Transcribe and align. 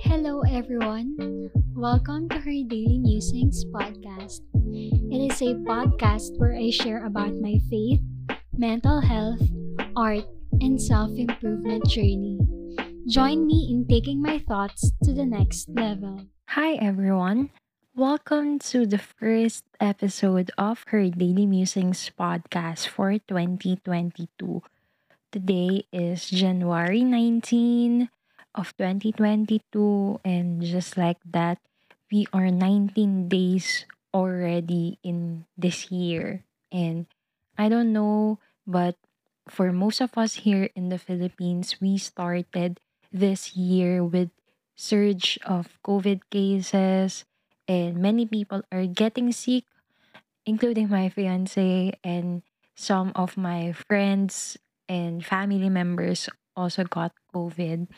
Hello, 0.00 0.42
everyone. 0.48 1.16
Welcome 1.74 2.28
to 2.28 2.36
her 2.36 2.58
Daily 2.68 2.98
Musings 3.00 3.64
podcast. 3.72 4.44
It 5.08 5.32
is 5.32 5.40
a 5.40 5.56
podcast 5.64 6.36
where 6.36 6.54
I 6.54 6.70
share 6.70 7.06
about 7.06 7.32
my 7.40 7.56
faith, 7.70 8.00
mental 8.56 9.00
health, 9.00 9.40
art, 9.96 10.24
and 10.60 10.80
self 10.80 11.10
improvement 11.16 11.88
journey. 11.88 12.38
Join 13.08 13.46
me 13.46 13.68
in 13.72 13.86
taking 13.88 14.20
my 14.20 14.38
thoughts 14.44 14.92
to 15.04 15.12
the 15.12 15.24
next 15.24 15.68
level. 15.70 16.28
Hi, 16.52 16.74
everyone. 16.74 17.50
Welcome 17.96 18.58
to 18.70 18.84
the 18.84 18.98
first 18.98 19.64
episode 19.80 20.50
of 20.58 20.84
her 20.88 21.08
Daily 21.08 21.46
Musings 21.46 22.10
podcast 22.12 22.86
for 22.88 23.16
2022. 23.16 24.62
Today 25.32 25.86
is 25.92 26.28
January 26.28 27.02
19 27.02 28.10
of 28.56 28.76
2022, 28.76 30.20
and 30.24 30.62
just 30.62 30.96
like 30.96 31.20
that, 31.30 31.58
we 32.10 32.26
are 32.32 32.50
19 32.50 33.28
days 33.28 33.84
already 34.14 34.98
in 35.04 35.44
this 35.56 35.90
year. 35.90 36.44
And 36.72 37.06
I 37.58 37.68
don't 37.68 37.92
know, 37.92 38.40
but 38.66 38.96
for 39.48 39.72
most 39.72 40.00
of 40.00 40.16
us 40.16 40.42
here 40.48 40.70
in 40.74 40.88
the 40.88 40.98
Philippines, 40.98 41.76
we 41.80 41.98
started 41.98 42.80
this 43.12 43.54
year 43.56 44.02
with 44.02 44.30
surge 44.74 45.38
of 45.46 45.78
COVID 45.86 46.20
cases 46.30 47.24
and 47.68 47.96
many 47.98 48.26
people 48.26 48.62
are 48.70 48.86
getting 48.86 49.32
sick, 49.32 49.64
including 50.44 50.88
my 50.88 51.08
fiance 51.08 51.92
and 52.04 52.42
some 52.74 53.12
of 53.14 53.36
my 53.36 53.72
friends 53.72 54.56
and 54.88 55.24
family 55.24 55.68
members 55.68 56.28
also 56.54 56.84
got 56.84 57.12
COVID. 57.34 57.88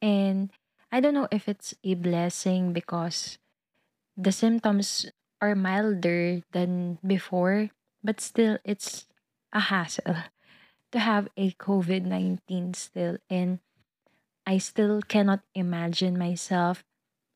And 0.00 0.50
I 0.92 1.00
don't 1.00 1.14
know 1.14 1.28
if 1.30 1.48
it's 1.48 1.74
a 1.84 1.94
blessing 1.94 2.72
because 2.72 3.38
the 4.16 4.32
symptoms 4.32 5.06
are 5.40 5.54
milder 5.54 6.42
than 6.52 6.98
before, 7.06 7.70
but 8.02 8.20
still 8.20 8.58
it's 8.64 9.06
a 9.52 9.60
hassle 9.60 10.26
to 10.92 10.98
have 10.98 11.28
a 11.36 11.52
COVID 11.52 12.04
19 12.04 12.74
still. 12.74 13.18
And 13.30 13.60
I 14.46 14.58
still 14.58 15.02
cannot 15.02 15.40
imagine 15.54 16.18
myself 16.18 16.84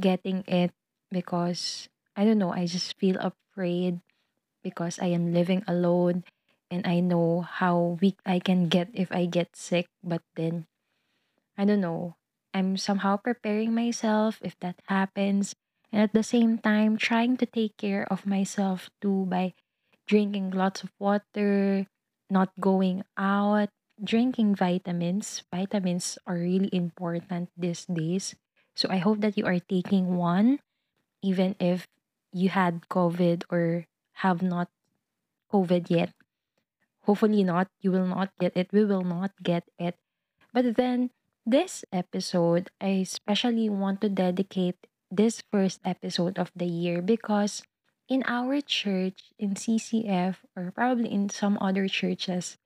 getting 0.00 0.44
it 0.46 0.72
because 1.10 1.88
I 2.16 2.24
don't 2.24 2.38
know, 2.38 2.52
I 2.52 2.66
just 2.66 2.96
feel 2.98 3.16
afraid 3.20 4.00
because 4.62 4.98
I 4.98 5.14
am 5.14 5.32
living 5.32 5.62
alone 5.68 6.24
and 6.70 6.86
I 6.86 7.00
know 7.00 7.46
how 7.46 7.98
weak 8.00 8.18
I 8.26 8.40
can 8.40 8.68
get 8.68 8.90
if 8.92 9.12
I 9.12 9.26
get 9.26 9.54
sick. 9.54 9.86
But 10.02 10.22
then, 10.34 10.66
I 11.56 11.64
don't 11.64 11.80
know, 11.80 12.16
I'm 12.54 12.76
somehow 12.76 13.16
preparing 13.16 13.74
myself 13.74 14.40
if 14.42 14.58
that 14.60 14.80
happens. 14.86 15.54
And 15.92 16.02
at 16.02 16.12
the 16.12 16.22
same 16.22 16.58
time, 16.58 16.96
trying 16.96 17.36
to 17.38 17.46
take 17.46 17.76
care 17.76 18.06
of 18.10 18.26
myself 18.26 18.90
too 19.00 19.26
by 19.26 19.54
drinking 20.06 20.50
lots 20.50 20.82
of 20.82 20.90
water, 20.98 21.86
not 22.30 22.50
going 22.60 23.04
out, 23.16 23.70
drinking 24.02 24.54
vitamins. 24.54 25.42
Vitamins 25.52 26.18
are 26.26 26.36
really 26.36 26.70
important 26.72 27.50
these 27.56 27.86
days. 27.86 28.34
So 28.74 28.88
I 28.90 28.98
hope 28.98 29.20
that 29.20 29.38
you 29.38 29.46
are 29.46 29.60
taking 29.60 30.16
one, 30.16 30.60
even 31.22 31.56
if 31.58 31.88
you 32.32 32.50
had 32.50 32.88
COVID 32.90 33.44
or 33.48 33.86
have 34.20 34.42
not 34.42 34.68
COVID 35.52 35.88
yet. 35.88 36.12
Hopefully 37.02 37.44
not. 37.44 37.68
You 37.80 37.92
will 37.92 38.06
not 38.06 38.30
get 38.38 38.56
it. 38.56 38.68
We 38.72 38.84
will 38.84 39.04
not 39.04 39.32
get 39.42 39.64
it. 39.78 39.96
But 40.52 40.76
then, 40.76 41.10
this 41.46 41.84
episode, 41.92 42.68
I 42.82 43.06
especially 43.06 43.70
want 43.70 44.02
to 44.02 44.10
dedicate 44.10 44.76
this 45.10 45.42
first 45.52 45.80
episode 45.86 46.38
of 46.38 46.50
the 46.56 46.66
year 46.66 47.00
because 47.00 47.62
in 48.10 48.22
our 48.26 48.60
church, 48.60 49.30
in 49.38 49.54
CCF, 49.54 50.42
or 50.56 50.74
probably 50.74 51.10
in 51.10 51.30
some 51.30 51.56
other 51.62 51.86
churches, 51.86 52.58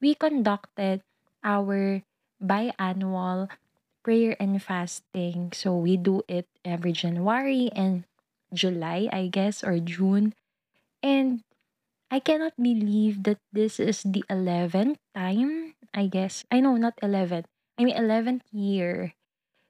we 0.00 0.14
conducted 0.14 1.00
our 1.42 2.02
biannual 2.42 3.48
prayer 4.04 4.36
and 4.38 4.62
fasting. 4.62 5.52
So 5.52 5.76
we 5.76 5.96
do 5.96 6.22
it 6.28 6.46
every 6.64 6.92
January 6.92 7.70
and 7.74 8.04
July, 8.52 9.08
I 9.12 9.28
guess, 9.28 9.64
or 9.64 9.80
June. 9.80 10.34
And 11.02 11.42
I 12.10 12.20
cannot 12.20 12.54
believe 12.60 13.24
that 13.24 13.40
this 13.52 13.80
is 13.80 14.04
the 14.04 14.24
11th 14.30 15.00
time, 15.14 15.74
I 15.92 16.06
guess. 16.06 16.44
I 16.52 16.60
know, 16.60 16.76
not 16.76 16.96
11th. 17.02 17.48
I 17.78 17.84
mean, 17.84 17.96
11th 17.96 18.44
year 18.52 19.14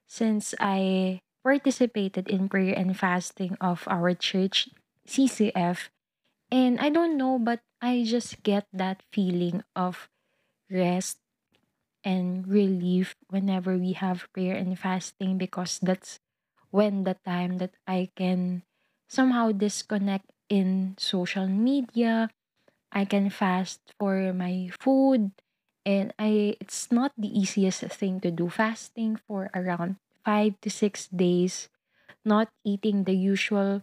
since 0.06 0.54
I 0.60 1.20
participated 1.44 2.28
in 2.28 2.48
prayer 2.48 2.74
and 2.74 2.96
fasting 2.96 3.56
of 3.60 3.84
our 3.88 4.14
church, 4.14 4.68
CCF. 5.06 5.90
And 6.50 6.80
I 6.80 6.90
don't 6.90 7.16
know, 7.18 7.38
but 7.38 7.60
I 7.82 8.04
just 8.06 8.42
get 8.42 8.66
that 8.72 9.02
feeling 9.12 9.64
of 9.76 10.08
rest 10.70 11.18
and 12.04 12.46
relief 12.46 13.16
whenever 13.28 13.76
we 13.76 13.92
have 13.92 14.28
prayer 14.32 14.54
and 14.56 14.78
fasting 14.78 15.38
because 15.38 15.78
that's 15.82 16.20
when 16.70 17.04
the 17.04 17.16
time 17.24 17.58
that 17.58 17.74
I 17.86 18.10
can 18.16 18.62
somehow 19.08 19.52
disconnect 19.52 20.30
in 20.48 20.94
social 20.98 21.48
media. 21.48 22.30
I 22.92 23.04
can 23.04 23.30
fast 23.30 23.80
for 23.98 24.32
my 24.32 24.70
food 24.80 25.32
and 25.86 26.12
I 26.18 26.56
it's 26.60 26.90
not 26.90 27.12
the 27.16 27.30
easiest 27.30 27.86
thing 27.94 28.20
to 28.20 28.30
do 28.30 28.50
fasting 28.50 29.16
for 29.28 29.50
around 29.54 29.96
5 30.26 30.60
to 30.60 30.70
6 30.70 31.08
days 31.14 31.70
not 32.26 32.50
eating 32.64 33.04
the 33.04 33.14
usual 33.14 33.82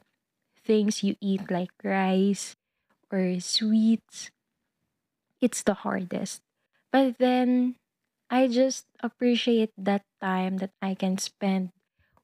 things 0.65 1.03
you 1.03 1.15
eat 1.21 1.49
like 1.49 1.71
rice 1.83 2.55
or 3.11 3.39
sweets. 3.39 4.31
It's 5.41 5.63
the 5.63 5.73
hardest. 5.85 6.41
But 6.91 7.17
then 7.19 7.75
I 8.29 8.47
just 8.47 8.85
appreciate 9.01 9.71
that 9.77 10.03
time 10.21 10.57
that 10.57 10.71
I 10.81 10.95
can 10.95 11.17
spend 11.17 11.71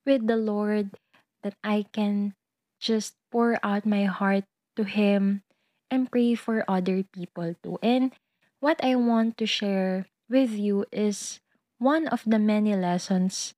with 0.06 0.28
the 0.28 0.38
Lord, 0.38 0.98
that 1.44 1.56
I 1.64 1.86
can 1.94 2.36
just 2.80 3.16
pour 3.32 3.60
out 3.64 3.86
my 3.86 4.06
heart 4.06 4.46
to 4.76 4.84
Him 4.84 5.44
and 5.92 6.12
pray 6.12 6.36
for 6.36 6.64
other 6.68 7.04
people 7.04 7.56
too. 7.64 7.80
And 7.84 8.14
what 8.60 8.84
I 8.84 8.96
want 8.96 9.38
to 9.38 9.46
share 9.46 10.08
with 10.30 10.52
you 10.52 10.86
is 10.92 11.40
one 11.78 12.08
of 12.08 12.24
the 12.26 12.40
many 12.40 12.76
lessons 12.76 13.54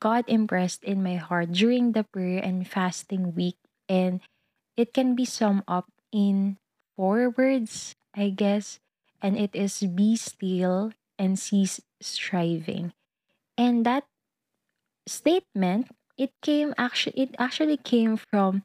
God 0.00 0.24
impressed 0.28 0.84
in 0.84 1.02
my 1.02 1.16
heart 1.16 1.52
during 1.52 1.92
the 1.92 2.04
prayer 2.04 2.42
and 2.42 2.66
fasting 2.66 3.34
week. 3.34 3.56
And 3.88 4.20
it 4.76 4.92
can 4.92 5.14
be 5.14 5.24
summed 5.24 5.64
up 5.66 5.88
in 6.12 6.58
four 6.96 7.30
words, 7.30 7.94
I 8.14 8.30
guess. 8.30 8.80
And 9.22 9.38
it 9.38 9.54
is 9.54 9.80
be 9.80 10.16
still 10.16 10.92
and 11.18 11.38
cease 11.38 11.80
striving. 12.00 12.92
And 13.56 13.86
that 13.86 14.04
statement, 15.06 15.88
it 16.18 16.30
came 16.42 16.74
actually 16.76 17.18
it 17.18 17.34
actually 17.38 17.76
came 17.76 18.16
from 18.16 18.62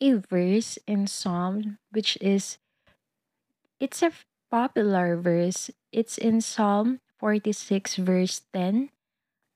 a 0.00 0.12
verse 0.14 0.78
in 0.86 1.06
Psalm 1.06 1.78
which 1.90 2.18
is 2.20 2.58
it's 3.80 4.02
a 4.02 4.12
popular 4.52 5.16
verse. 5.16 5.72
It's 5.96 6.20
in 6.20 6.44
Psalm 6.44 7.00
46 7.16 7.96
verse 7.96 8.44
10. 8.52 8.92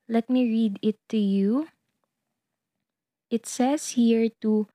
Let 0.08 0.32
me 0.32 0.48
read 0.48 0.80
it 0.80 0.96
to 1.12 1.20
you. 1.20 1.68
It 3.28 3.44
says 3.44 4.00
here 4.00 4.32
to 4.40 4.66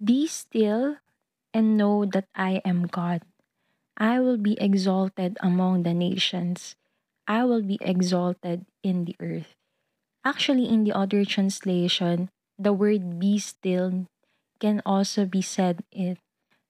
be 0.00 0.24
still 0.26 0.96
and 1.52 1.76
know 1.76 2.08
that 2.08 2.24
I 2.32 2.64
am 2.64 2.88
God. 2.88 3.20
I 4.00 4.18
will 4.24 4.40
be 4.40 4.56
exalted 4.56 5.36
among 5.44 5.82
the 5.82 5.92
nations. 5.92 6.74
I 7.28 7.44
will 7.44 7.60
be 7.60 7.76
exalted 7.84 8.64
in 8.82 9.04
the 9.04 9.16
earth. 9.20 9.52
Actually, 10.24 10.72
in 10.72 10.84
the 10.84 10.96
other 10.96 11.24
translation, 11.26 12.30
the 12.56 12.72
word 12.72 13.20
be 13.20 13.36
still 13.36 14.08
can 14.56 14.80
also 14.86 15.26
be 15.26 15.42
said 15.42 15.84
it 15.92 16.16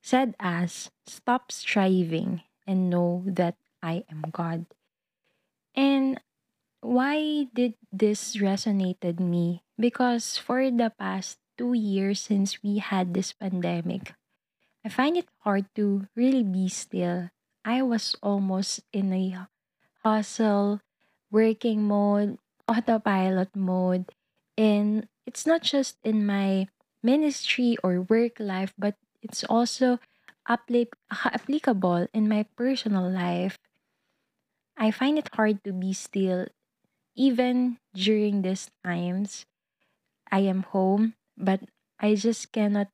said 0.03 0.35
as 0.41 0.91
stop 1.07 1.53
striving 1.53 2.41
and 2.71 2.87
know 2.87 3.27
that 3.27 3.59
I 3.83 4.07
am 4.07 4.31
God. 4.31 4.71
And 5.75 6.23
why 6.79 7.51
did 7.51 7.75
this 7.91 8.39
resonated 8.39 9.19
me? 9.19 9.67
Because 9.75 10.39
for 10.39 10.71
the 10.71 10.95
past 10.95 11.43
two 11.59 11.75
years 11.75 12.23
since 12.23 12.63
we 12.63 12.79
had 12.79 13.13
this 13.13 13.35
pandemic, 13.35 14.15
I 14.87 14.89
find 14.89 15.19
it 15.19 15.27
hard 15.43 15.67
to 15.75 16.07
really 16.15 16.47
be 16.47 16.71
still. 16.71 17.35
I 17.67 17.83
was 17.83 18.15
almost 18.23 18.87
in 18.95 19.13
a 19.13 19.51
hustle, 20.07 20.81
working 21.31 21.83
mode, 21.83 22.39
autopilot 22.69 23.51
mode. 23.57 24.09
And 24.57 25.09
it's 25.27 25.45
not 25.45 25.63
just 25.63 25.99
in 26.05 26.25
my 26.25 26.69
ministry 27.03 27.77
or 27.83 28.07
work 28.07 28.39
life, 28.39 28.73
but 28.79 28.95
it's 29.23 29.45
also 29.45 29.99
appli- 30.49 30.93
applicable 31.11 32.07
in 32.13 32.29
my 32.29 32.45
personal 32.57 33.09
life. 33.11 33.59
I 34.77 34.91
find 34.91 35.19
it 35.19 35.31
hard 35.35 35.63
to 35.65 35.73
be 35.73 35.93
still 35.93 36.47
even 37.17 37.79
during 37.95 38.43
these 38.43 38.71
times. 38.85 39.47
I 40.31 40.41
am 40.41 40.65
home, 40.65 41.15
but 41.37 41.63
I 42.01 42.15
just 42.17 42.53
cannot 42.53 42.89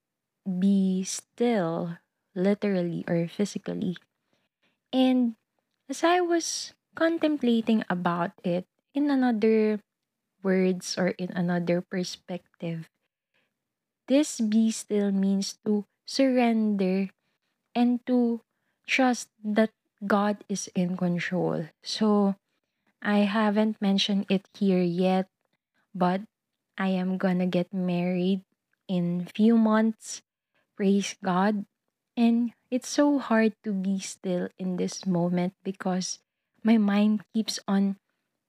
be 0.46 1.04
still, 1.04 1.98
literally 2.34 3.04
or 3.08 3.28
physically. 3.28 3.96
And 4.92 5.36
as 5.88 6.04
I 6.04 6.20
was 6.22 6.74
contemplating 6.96 7.84
about 7.90 8.32
it 8.44 8.66
in 8.94 9.10
another 9.10 9.80
words 10.42 10.98
or 10.98 11.08
in 11.18 11.30
another 11.32 11.82
perspective, 11.82 12.90
this 14.08 14.40
be 14.40 14.70
still 14.70 15.10
means 15.12 15.58
to 15.64 15.84
surrender 16.06 17.10
and 17.76 18.00
to 18.08 18.40
trust 18.88 19.28
that 19.44 19.70
God 20.00 20.42
is 20.48 20.72
in 20.74 20.96
control. 20.96 21.68
So 21.84 22.34
I 23.02 23.28
haven't 23.28 23.76
mentioned 23.80 24.24
it 24.32 24.48
here 24.56 24.82
yet, 24.82 25.28
but 25.94 26.22
I 26.78 26.88
am 26.96 27.18
gonna 27.20 27.46
get 27.46 27.72
married 27.72 28.40
in 28.88 29.28
few 29.28 29.56
months. 29.60 30.22
Praise 30.76 31.16
God. 31.22 31.66
And 32.16 32.56
it's 32.70 32.88
so 32.88 33.18
hard 33.18 33.52
to 33.64 33.72
be 33.72 34.00
still 34.00 34.48
in 34.58 34.76
this 34.76 35.04
moment 35.04 35.52
because 35.62 36.18
my 36.64 36.78
mind 36.78 37.22
keeps 37.34 37.60
on 37.68 37.96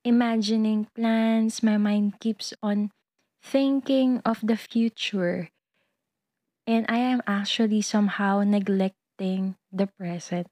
imagining 0.04 0.88
plans, 0.96 1.62
my 1.62 1.76
mind 1.76 2.18
keeps 2.20 2.54
on 2.62 2.90
thinking 3.42 4.22
of 4.24 4.40
the 4.40 4.56
future. 4.56 5.50
And 6.66 6.84
I 6.88 6.98
am 6.98 7.22
actually 7.26 7.82
somehow 7.82 8.42
neglecting 8.44 9.07
the 9.18 9.86
present. 9.98 10.46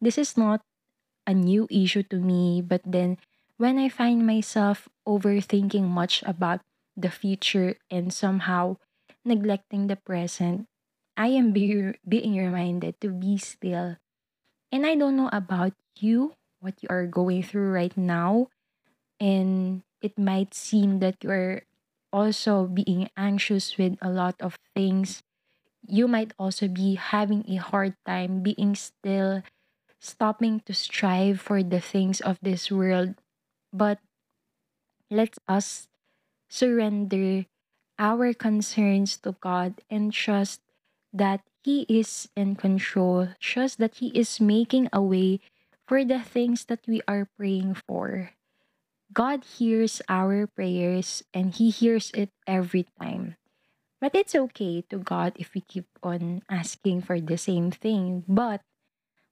This 0.00 0.18
is 0.18 0.36
not 0.36 0.62
a 1.26 1.34
new 1.34 1.66
issue 1.70 2.02
to 2.10 2.18
me, 2.18 2.62
but 2.62 2.82
then 2.86 3.18
when 3.58 3.78
I 3.78 3.88
find 3.88 4.26
myself 4.26 4.88
overthinking 5.06 5.84
much 5.88 6.22
about 6.24 6.60
the 6.96 7.10
future 7.10 7.76
and 7.90 8.12
somehow 8.12 8.76
neglecting 9.24 9.86
the 9.88 9.96
present, 9.96 10.68
I 11.16 11.28
am 11.28 11.52
be- 11.52 11.94
being 12.08 12.36
reminded 12.36 13.00
to 13.02 13.10
be 13.10 13.38
still. 13.38 13.96
And 14.72 14.86
I 14.86 14.94
don't 14.96 15.16
know 15.16 15.30
about 15.32 15.74
you, 15.98 16.34
what 16.60 16.82
you 16.82 16.88
are 16.90 17.06
going 17.06 17.42
through 17.42 17.70
right 17.72 17.96
now, 17.96 18.48
and 19.20 19.82
it 20.02 20.18
might 20.18 20.54
seem 20.54 21.00
that 21.00 21.22
you're 21.22 21.62
also 22.12 22.66
being 22.66 23.10
anxious 23.16 23.76
with 23.78 23.96
a 24.02 24.10
lot 24.10 24.36
of 24.40 24.58
things. 24.74 25.22
You 25.86 26.08
might 26.08 26.32
also 26.38 26.68
be 26.68 26.94
having 26.94 27.44
a 27.48 27.56
hard 27.56 27.96
time 28.06 28.42
being 28.42 28.74
still, 28.74 29.42
stopping 30.00 30.60
to 30.66 30.74
strive 30.74 31.40
for 31.40 31.62
the 31.62 31.80
things 31.80 32.20
of 32.20 32.38
this 32.42 32.70
world. 32.70 33.16
But 33.72 33.98
let 35.10 35.36
us 35.48 35.88
surrender 36.48 37.46
our 37.98 38.32
concerns 38.34 39.16
to 39.18 39.32
God 39.40 39.82
and 39.90 40.12
trust 40.12 40.62
that 41.12 41.42
He 41.62 41.86
is 41.88 42.28
in 42.36 42.56
control, 42.56 43.28
trust 43.40 43.78
that 43.78 43.96
He 43.96 44.08
is 44.16 44.40
making 44.40 44.88
a 44.92 45.02
way 45.02 45.40
for 45.86 46.04
the 46.04 46.20
things 46.20 46.66
that 46.66 46.86
we 46.86 47.02
are 47.08 47.28
praying 47.36 47.74
for. 47.86 48.32
God 49.12 49.44
hears 49.44 50.02
our 50.08 50.46
prayers 50.46 51.22
and 51.34 51.54
He 51.54 51.70
hears 51.70 52.10
it 52.14 52.30
every 52.46 52.86
time. 53.00 53.36
But 54.00 54.14
it's 54.14 54.34
okay 54.34 54.82
to 54.88 54.98
God 54.98 55.36
if 55.36 55.52
we 55.54 55.60
keep 55.60 55.86
on 56.02 56.42
asking 56.48 57.02
for 57.02 57.20
the 57.20 57.36
same 57.36 57.70
thing. 57.70 58.24
But 58.26 58.62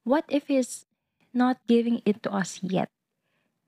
what 0.04 0.24
if 0.28 0.48
He's 0.48 0.84
not 1.32 1.58
giving 1.66 2.02
it 2.04 2.22
to 2.24 2.32
us 2.32 2.60
yet? 2.62 2.90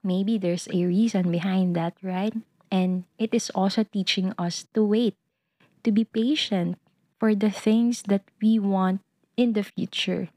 Maybe 0.05 0.39
there's 0.39 0.69
a 0.69 0.85
reason 0.85 1.31
behind 1.31 1.75
that, 1.77 1.97
right? 2.03 2.35
And 2.71 3.05
it 3.19 3.35
is 3.35 3.51
also 3.51 3.85
teaching 3.85 4.33
us 4.39 4.67
to 4.75 4.85
wait, 4.85 5.17
to 5.85 5.91
be 5.91 6.05
patient 6.05 6.79
for 7.19 7.35
the 7.35 7.51
things 7.51 8.03
that 8.09 8.25
we 8.41 8.59
want 8.59 9.01
in 9.37 9.53
the 9.53 9.65
future. 9.65 10.29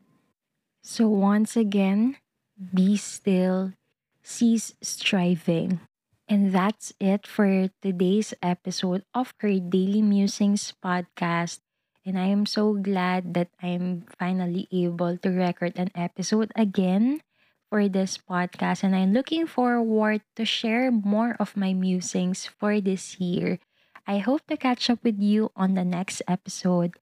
So, 0.81 1.07
once 1.07 1.55
again, 1.55 2.17
be 2.59 2.97
still, 2.97 3.73
cease 4.21 4.75
striving. 4.81 5.79
And 6.27 6.51
that's 6.51 6.93
it 6.99 7.27
for 7.27 7.69
today's 7.81 8.33
episode 8.41 9.03
of 9.13 9.33
her 9.39 9.59
Daily 9.59 10.01
Musings 10.01 10.73
podcast. 10.83 11.59
And 12.05 12.17
I 12.19 12.27
am 12.27 12.45
so 12.45 12.73
glad 12.73 13.33
that 13.33 13.49
I'm 13.61 14.05
finally 14.19 14.67
able 14.71 15.17
to 15.17 15.29
record 15.29 15.77
an 15.77 15.91
episode 15.95 16.51
again 16.55 17.21
for 17.69 17.87
this 17.87 18.17
podcast. 18.17 18.83
And 18.83 18.95
I'm 18.95 19.13
looking 19.13 19.47
forward 19.47 20.21
to 20.35 20.45
share 20.45 20.91
more 20.91 21.35
of 21.39 21.55
my 21.55 21.73
musings 21.73 22.45
for 22.47 22.79
this 22.81 23.19
year. 23.19 23.59
I 24.07 24.19
hope 24.19 24.47
to 24.47 24.57
catch 24.57 24.89
up 24.89 25.03
with 25.03 25.19
you 25.19 25.51
on 25.55 25.75
the 25.75 25.85
next 25.85 26.21
episode. 26.27 26.95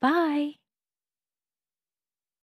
Bye! 0.00 0.58